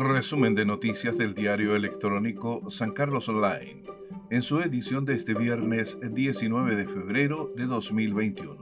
Resumen 0.00 0.54
de 0.54 0.64
noticias 0.64 1.18
del 1.18 1.34
diario 1.34 1.74
electrónico 1.74 2.70
San 2.70 2.92
Carlos 2.92 3.28
Online, 3.28 3.82
en 4.30 4.42
su 4.42 4.60
edición 4.60 5.04
de 5.04 5.16
este 5.16 5.34
viernes 5.34 5.98
19 6.00 6.76
de 6.76 6.86
febrero 6.86 7.52
de 7.56 7.66
2021. 7.66 8.56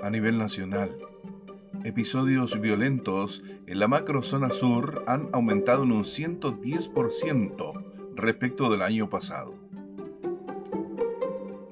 A 0.00 0.10
nivel 0.10 0.38
nacional, 0.38 0.96
episodios 1.82 2.60
violentos 2.60 3.42
en 3.66 3.80
la 3.80 3.88
macrozona 3.88 4.50
sur 4.50 5.02
han 5.08 5.28
aumentado 5.32 5.82
en 5.82 5.90
un 5.90 6.04
110% 6.04 7.84
respecto 8.14 8.70
del 8.70 8.82
año 8.82 9.10
pasado. 9.10 9.54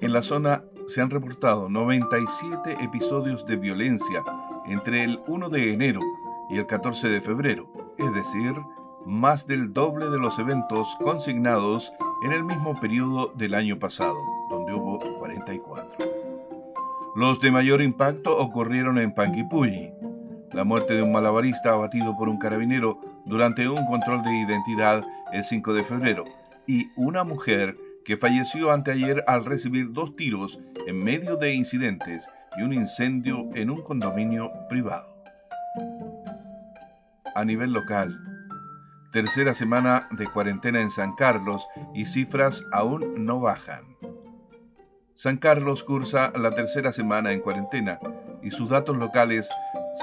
En 0.01 0.13
la 0.13 0.23
zona 0.23 0.65
se 0.89 1.03
han 1.03 1.11
reportado 1.11 1.69
97 1.69 2.79
episodios 2.81 3.47
de 3.47 3.57
violencia 3.57 4.25
entre 4.67 5.05
el 5.05 5.21
1 5.29 5.51
de 5.51 5.73
enero 5.73 6.01
y 6.49 6.59
el 6.59 6.67
14 6.67 7.09
de 7.09 7.21
febrero, 7.21 7.71
es 7.99 8.13
decir, 8.13 8.55
más 9.05 9.47
del 9.47 9.73
doble 9.73 10.11
de 10.11 10.19
los 10.19 10.39
eventos 10.39 10.97
consignados 11.03 11.93
en 12.25 12.33
el 12.33 12.45
mismo 12.45 12.79
periodo 12.81 13.33
del 13.35 13.55
año 13.55 13.79
pasado, 13.79 14.17
donde 14.51 14.75
hubo 14.75 14.99
44. 15.19 15.89
Los 17.17 17.41
de 17.41 17.51
mayor 17.51 17.83
impacto 17.83 18.37
ocurrieron 18.37 18.99
en 18.99 19.15
Panguipulli. 19.15 19.93
La 20.53 20.65
muerte 20.65 20.95
de 20.95 21.03
un 21.03 21.13
malabarista 21.13 21.71
abatido 21.71 22.17
por 22.17 22.29
un 22.29 22.39
carabinero 22.39 23.01
durante 23.25 23.69
un 23.69 23.85
control 23.87 24.23
de 24.23 24.35
identidad 24.35 25.05
el 25.33 25.45
5 25.45 25.75
de 25.75 25.85
febrero 25.85 26.25
y 26.67 26.91
una 26.97 27.25
mujer 27.25 27.77
que 28.05 28.17
falleció 28.17 28.71
anteayer 28.71 29.23
al 29.27 29.45
recibir 29.45 29.93
dos 29.93 30.17
tiros 30.17 30.59
en 30.87 31.03
medio 31.03 31.37
de 31.37 31.53
incidentes 31.53 32.29
y 32.57 32.63
un 32.63 32.73
incendio 32.73 33.51
en 33.55 33.71
un 33.71 33.83
condominio 33.83 34.51
privado 34.69 35.18
a 37.35 37.45
nivel 37.45 37.73
local. 37.73 38.21
Tercera 39.13 39.55
semana 39.55 40.07
de 40.11 40.27
cuarentena 40.27 40.83
en 40.83 40.91
San 40.91 41.15
Carlos 41.15 41.67
y 41.95 42.05
cifras 42.05 42.65
aún 42.73 43.25
no 43.25 43.41
bajan. 43.41 43.97
San 45.15 45.39
Carlos 45.39 45.83
cursa 45.83 46.33
la 46.37 46.55
tercera 46.55 46.93
semana 46.93 47.33
en 47.33 47.41
cuarentena 47.41 47.99
y 48.43 48.51
sus 48.51 48.69
datos 48.69 48.97
locales 48.97 49.49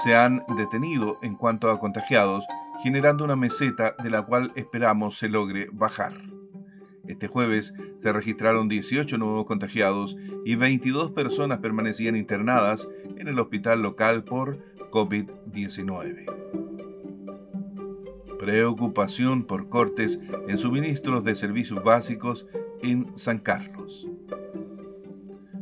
se 0.04 0.14
han 0.14 0.44
detenido 0.56 1.18
en 1.22 1.36
cuanto 1.36 1.70
a 1.70 1.78
contagiados, 1.78 2.44
generando 2.82 3.24
una 3.24 3.36
meseta 3.36 3.94
de 4.02 4.10
la 4.10 4.22
cual 4.22 4.52
esperamos 4.56 5.16
se 5.16 5.28
logre 5.28 5.68
bajar. 5.72 6.12
Este 7.06 7.28
jueves 7.28 7.72
se 8.00 8.12
registraron 8.12 8.68
18 8.68 9.16
nuevos 9.18 9.46
contagiados 9.46 10.16
y 10.44 10.56
22 10.56 11.12
personas 11.12 11.60
permanecían 11.60 12.16
internadas 12.16 12.88
en 13.16 13.28
el 13.28 13.38
hospital 13.38 13.82
local 13.82 14.24
por 14.24 14.58
COVID-19 14.90 16.65
preocupación 18.38 19.44
por 19.44 19.68
cortes 19.68 20.20
en 20.48 20.58
suministros 20.58 21.24
de 21.24 21.36
servicios 21.36 21.82
básicos 21.82 22.46
en 22.82 23.16
San 23.16 23.38
Carlos. 23.38 24.06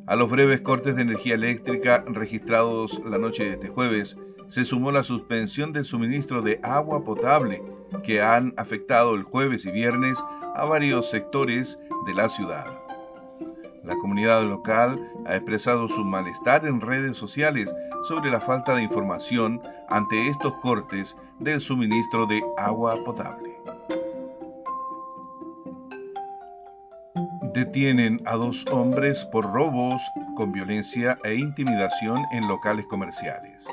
A 0.06 0.16
los 0.16 0.30
breves 0.30 0.60
cortes 0.60 0.96
de 0.96 1.02
energía 1.02 1.34
eléctrica 1.34 2.04
registrados 2.06 3.00
la 3.06 3.18
noche 3.18 3.44
de 3.44 3.50
este 3.52 3.68
jueves, 3.68 4.18
se 4.48 4.64
sumó 4.64 4.92
la 4.92 5.02
suspensión 5.02 5.72
del 5.72 5.84
suministro 5.86 6.42
de 6.42 6.60
agua 6.62 7.02
potable 7.04 7.62
que 8.02 8.20
han 8.20 8.52
afectado 8.56 9.14
el 9.14 9.22
jueves 9.22 9.64
y 9.64 9.70
viernes 9.70 10.22
a 10.54 10.64
varios 10.66 11.08
sectores 11.08 11.78
de 12.06 12.14
la 12.14 12.28
ciudad. 12.28 12.83
La 13.84 13.96
comunidad 13.96 14.42
local 14.44 14.98
ha 15.26 15.36
expresado 15.36 15.88
su 15.88 16.04
malestar 16.04 16.64
en 16.66 16.80
redes 16.80 17.18
sociales 17.18 17.72
sobre 18.08 18.30
la 18.30 18.40
falta 18.40 18.74
de 18.74 18.82
información 18.82 19.60
ante 19.90 20.28
estos 20.28 20.54
cortes 20.54 21.16
del 21.38 21.60
suministro 21.60 22.26
de 22.26 22.42
agua 22.56 22.96
potable. 23.04 23.58
Detienen 27.52 28.22
a 28.24 28.36
dos 28.36 28.66
hombres 28.72 29.24
por 29.26 29.52
robos 29.52 30.02
con 30.34 30.50
violencia 30.50 31.18
e 31.22 31.34
intimidación 31.34 32.24
en 32.32 32.48
locales 32.48 32.86
comerciales. 32.86 33.68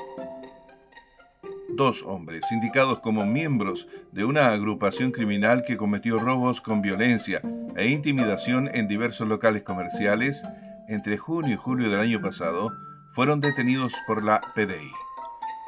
Dos 1.70 2.04
hombres, 2.04 2.52
indicados 2.52 3.00
como 3.00 3.26
miembros 3.26 3.88
de 4.12 4.26
una 4.26 4.50
agrupación 4.50 5.12
criminal 5.12 5.64
que 5.66 5.78
cometió 5.78 6.20
robos 6.20 6.60
con 6.60 6.82
violencia 6.82 7.42
e 7.76 7.90
intimidación 7.90 8.70
en 8.74 8.88
diversos 8.88 9.28
locales 9.28 9.64
comerciales 9.64 10.44
entre 10.88 11.18
junio 11.18 11.54
y 11.54 11.58
julio 11.58 11.90
del 11.90 12.00
año 12.00 12.22
pasado, 12.22 12.72
fueron 13.12 13.40
detenidos 13.42 13.94
por 14.08 14.24
la 14.24 14.42
PDI. 14.56 14.92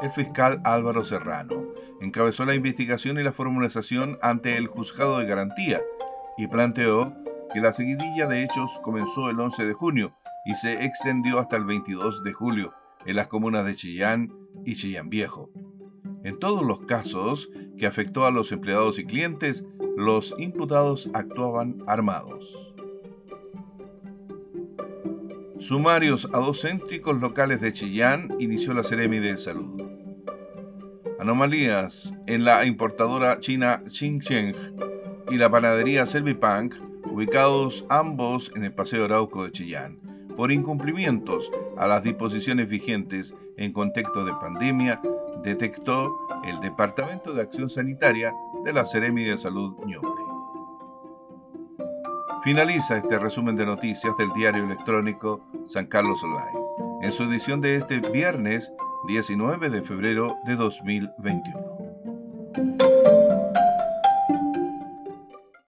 El 0.02 0.12
fiscal 0.12 0.60
Álvaro 0.64 1.06
Serrano 1.06 1.64
encabezó 2.02 2.46
la 2.46 2.56
investigación 2.56 3.20
y 3.20 3.24
la 3.24 3.32
formalización 3.32 4.18
ante 4.22 4.58
el 4.58 4.68
juzgado 4.68 5.20
de 5.20 5.26
garantía 5.26 5.82
y 6.38 6.48
planteó 6.48 7.14
que 7.54 7.62
la 7.62 7.72
seguidilla 7.72 8.28
de 8.28 8.44
hechos 8.44 8.80
comenzó 8.84 9.30
el 9.30 9.40
11 9.40 9.66
de 9.66 9.74
junio 9.74 10.14
y 10.46 10.56
se 10.56 10.84
extendió 10.84 11.40
hasta 11.40 11.56
el 11.56 11.66
22 11.66 12.24
de 12.24 12.34
julio 12.34 12.74
en 13.06 13.16
las 13.16 13.28
comunas 13.28 13.66
de 13.66 13.76
Chillán 13.76 14.34
y 14.66 14.76
Chillán 14.76 15.10
Viejo. 15.10 15.50
En 16.24 16.40
todos 16.40 16.66
los 16.66 16.82
casos 16.82 17.50
que 17.78 17.86
afectó 17.86 18.26
a 18.26 18.32
los 18.32 18.52
empleados 18.52 18.98
y 19.00 19.06
clientes, 19.06 19.64
los 19.96 20.34
imputados 20.38 21.10
actuaban 21.14 21.84
armados. 21.88 22.74
Sumarios 25.60 26.28
a 26.34 26.40
dos 26.40 26.62
céntricos 26.62 27.22
locales 27.22 27.62
de 27.62 27.72
Chillán 27.72 28.36
inició 28.40 28.74
la 28.74 28.84
Ceremi 28.84 29.20
de 29.20 29.38
Salud. 29.38 29.82
Anomalías 31.20 32.14
en 32.28 32.44
la 32.44 32.66
importadora 32.66 33.40
china 33.40 33.82
Xinjiang 33.88 34.56
y 35.32 35.38
la 35.38 35.50
panadería 35.50 36.06
Servipunk, 36.06 36.76
ubicados 37.10 37.86
ambos 37.88 38.52
en 38.56 38.66
el 38.66 38.74
Paseo 38.74 39.06
Arauco 39.06 39.46
de 39.46 39.52
Chillán, 39.52 40.00
por 40.36 40.52
incumplimientos 40.52 41.50
a 41.78 41.88
las 41.88 42.04
disposiciones 42.04 42.68
vigentes 42.68 43.34
en 43.56 43.72
contexto 43.72 44.26
de 44.26 44.34
pandemia, 44.34 45.02
detectó 45.44 46.28
el 46.44 46.60
Departamento 46.60 47.34
de 47.34 47.42
Acción 47.42 47.70
Sanitaria 47.70 48.34
de 48.64 48.74
la 48.74 48.86
Ceremi 48.86 49.26
de 49.26 49.38
Salud 49.38 49.76
Ñuble. 49.86 50.10
Finaliza 52.44 52.98
este 52.98 53.20
resumen 53.20 53.56
de 53.56 53.66
noticias 53.66 54.16
del 54.18 54.34
diario 54.34 54.64
electrónico 54.64 55.42
San 55.68 55.88
Carlos 55.88 56.24
Online, 56.24 56.60
en 57.02 57.12
su 57.12 57.24
edición 57.24 57.62
de 57.62 57.78
este 57.78 58.00
viernes 58.00 58.72
19 59.08 59.70
de 59.70 59.82
febrero 59.82 60.36
de 60.46 60.56
2021. 60.56 62.83